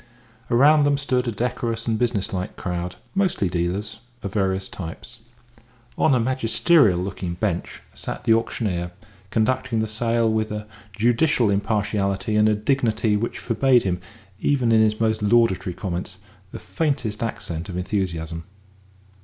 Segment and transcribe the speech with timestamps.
[0.49, 5.19] Around them stood a decorous and businesslike crowd, mostly dealers, of various types.
[5.95, 8.93] On a magisterial looking bench sat the auctioneer,
[9.29, 10.65] conducting the sale with a
[10.97, 14.01] judicial impartiality and dignity which forbade him,
[14.39, 16.17] even in his most laudatory comments,
[16.51, 18.45] the faintest accent of enthusiasm.